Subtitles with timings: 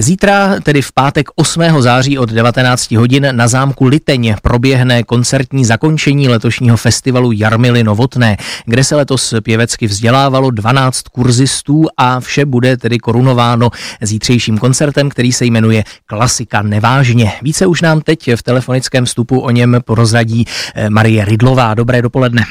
[0.00, 1.62] Zítra, tedy v pátek 8.
[1.78, 8.84] září od 19 hodin na zámku Liteň proběhne koncertní zakončení letošního festivalu Jarmily Novotné, kde
[8.84, 15.44] se letos pěvecky vzdělávalo 12 kurzistů a vše bude tedy korunováno zítřejším koncertem, který se
[15.44, 17.32] jmenuje Klasika nevážně.
[17.42, 20.44] Více už nám teď v telefonickém vstupu o něm porozradí
[20.74, 21.74] eh, Marie Ridlová.
[21.74, 22.42] Dobré dopoledne.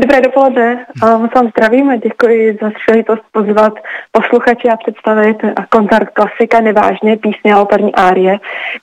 [0.00, 0.86] Dobré dopoledne,
[1.18, 3.72] moc vám zdravím a děkuji za příležitost pozvat
[4.12, 5.36] posluchače a představit
[5.68, 8.38] koncert klasika Nevážně písně a operní árie,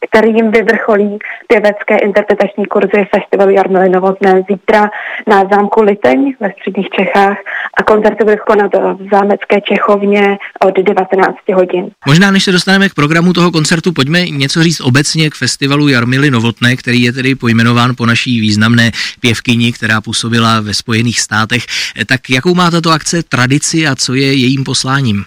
[0.10, 4.90] kterým vyvrcholí pěvecké interpretační kurzy festivalu Jarmily Novotné zítra
[5.28, 7.38] na zámku Liteň ve středních Čechách
[7.78, 11.90] a koncert se bude konat v zámecké Čechovně od 19 hodin.
[12.06, 16.32] Možná než se dostaneme k programu toho koncertu, pojďme něco říct obecně k festivalu Jarmily
[16.32, 21.66] Novotné, který je tedy pojmenován po naší významné pěvkyni, která působila ve Spojených Spojených státech.
[22.06, 25.26] Tak jakou má tato akce tradici a co je jejím posláním?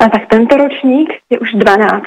[0.00, 2.04] A tak tento ročník je už 12.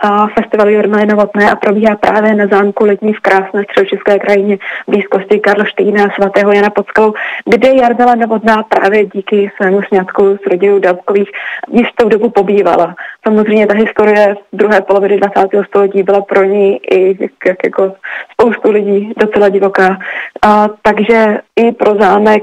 [0.00, 5.40] A festival Jarmily Novotné a probíhá právě na zámku Letní v krásné středočeské krajině blízkosti
[5.40, 11.30] Karlštejna a svatého Jana Podskalou, kde Jarmila Novotná právě díky svému sňatku s rodinou Dabkových
[11.70, 12.94] jistou dobu pobývala.
[13.26, 15.66] Samozřejmě ta historie druhé poloviny 20.
[15.66, 17.94] století byla pro ní i jak, jako
[18.32, 19.98] spoustu lidí docela divoká.
[20.42, 22.42] A, takže i pro zámek,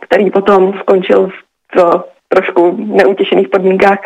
[0.00, 3.98] který potom skončil v trošku neutěšených podmínkách.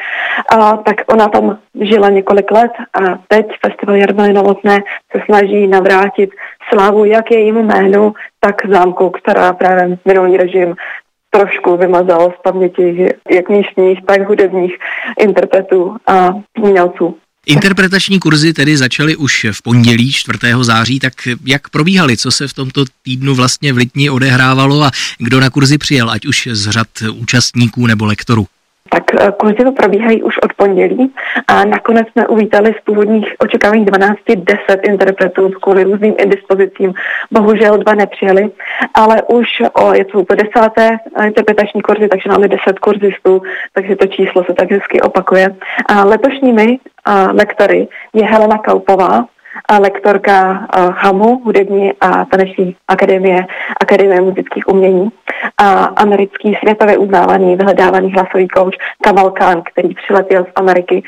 [0.48, 4.78] A, tak ona tam žila několik let a teď Festival Jarmily Novotné
[5.12, 6.30] se snaží navrátit
[6.68, 10.74] slávu jak jejímu jménu, tak zámku, která právě minulý režim
[11.30, 14.78] trošku vymazal z paměti jak místních, tak hudebních
[15.18, 16.28] interpretů a
[16.60, 17.16] umělců.
[17.48, 20.38] Interpretační kurzy tedy začaly už v pondělí 4.
[20.60, 25.40] září, tak jak probíhaly, co se v tomto týdnu vlastně v Litni odehrávalo a kdo
[25.40, 28.46] na kurzy přijel, ať už z řad účastníků nebo lektorů?
[28.88, 31.14] Tak eh, kurzy probíhají už od pondělí
[31.48, 36.94] a nakonec jsme uvítali z původních očekávání 12 10 interpretů kvůli různým indispozicím.
[37.30, 38.50] Bohužel dva nepřijeli,
[38.94, 44.06] ale už o, je to úplně desáté interpretační kurzy, takže máme 10 kurzistů, takže to
[44.06, 45.56] číslo se tak hezky opakuje.
[45.88, 49.24] A letošními a lektory je Helena Kaupová,
[49.68, 50.66] a lektorka
[50.96, 53.46] HAMu, hudební a taneční akademie,
[53.80, 55.08] Akademie muzických umění
[55.58, 61.02] a americký světově uznávaný vyhledávaný hlasový kouč Kamal Khan, který přiletěl z Ameriky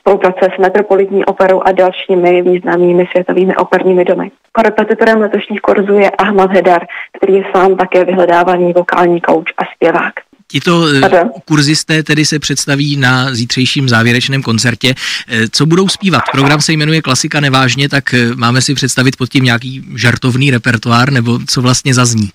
[0.00, 4.30] spolupráce s Metropolitní operou a dalšími významnými světovými operními domy.
[4.52, 10.12] Korepetitorem letošních kurzů je Ahmad Hedar, který je sám také vyhledávaný vokální kouč a zpěvák.
[10.50, 14.94] Tito eh, kurzisté tedy se představí na zítřejším závěrečném koncertě.
[15.28, 16.22] Eh, co budou zpívat?
[16.32, 21.12] Program se jmenuje Klasika nevážně, tak eh, máme si představit pod tím nějaký žartovný repertoár,
[21.12, 22.30] nebo co vlastně zazní?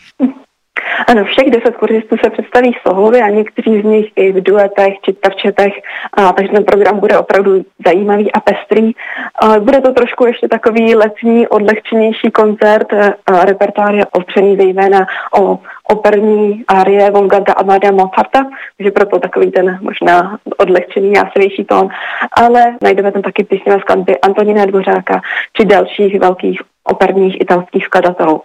[1.08, 5.14] Ano, všech deset kurzistů se představí solově a někteří z nich i v duetech či
[5.14, 5.74] terčetech,
[6.14, 8.92] a, takže ten program bude opravdu zajímavý a pestrý.
[9.42, 12.94] A, bude to trošku ještě takový letní, odlehčenější koncert.
[12.94, 15.08] A, repertoár je opřený zejména
[15.40, 15.60] o
[15.94, 18.46] operní árie Wolfganga Amada Mozarta,
[18.78, 21.88] takže proto takový ten možná odlehčený, jásavější tón.
[22.38, 25.22] Ale najdeme tam taky písně skladby Antonína Dvořáka
[25.54, 28.42] či dalších velkých operních italských skladatelů.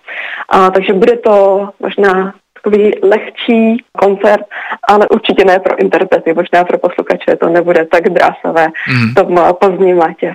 [0.48, 4.44] A, takže bude to možná takový lehčí koncert,
[4.88, 9.10] ale určitě ne pro interprety, možná pro posluchače to nebude tak drásavé mm.
[9.10, 10.34] v tom pozdním létě.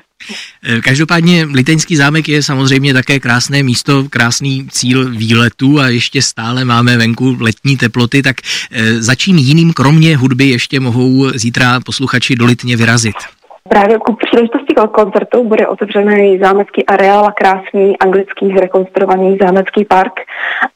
[0.64, 6.66] Eh, každopádně Liteňský zámek je samozřejmě také krásné místo, krásný cíl výletu a ještě stále
[6.66, 8.36] máme venku letní teploty, tak
[8.72, 13.16] eh, za čím jiným kromě hudby ještě mohou zítra posluchači do Litně vyrazit?
[13.70, 20.14] Právě ku příležitosti koncertu bude otevřený zámecký areál a krásný anglický zrekonstruovaný zámecký park.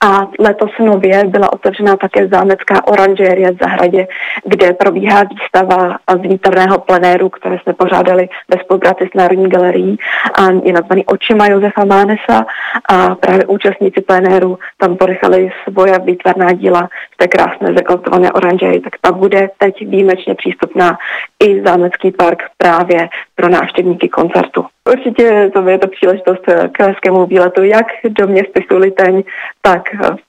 [0.02, 4.08] A letos nově byla otevřena také zámecká oranžérie v zahradě,
[4.46, 9.98] kde probíhá výstava z výtarného plenéru, které jsme pořádali ve spolupráci s Národní galerií
[10.40, 12.46] a je nazvaný Očima Josefa Mánesa
[12.90, 19.12] a právě účastníci plenéru tam ponechali svoje výtvarná díla té krásné zrekonstruované oranžérii, tak ta
[19.12, 20.98] bude teď výjimečně přístupná
[21.44, 24.66] i zámecký park právě pro návštěvníky koncertu.
[24.92, 26.42] Určitě to je to příležitost
[26.72, 29.24] k hezkému výletu jak do městysu Liteň,
[29.62, 29.82] tak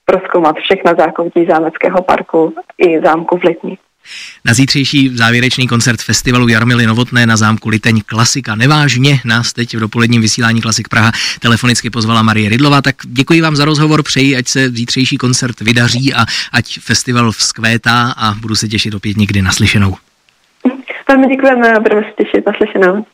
[0.04, 3.78] proskoumat všechna zákoutí zámeckého parku i zámku v Litni.
[4.44, 8.54] Na zítřejší závěrečný koncert festivalu Jarmily Novotné na zámku Liteň Klasika.
[8.54, 13.56] Nevážně nás teď v dopoledním vysílání Klasik Praha telefonicky pozvala Marie Ridlova, tak děkuji vám
[13.56, 18.68] za rozhovor, přeji, ať se zítřejší koncert vydaří a ať festival vzkvétá a budu se
[18.68, 19.96] těšit opět někdy naslyšenou.
[21.08, 23.04] Velmi děkujeme a budeme se těšit naslyšenou.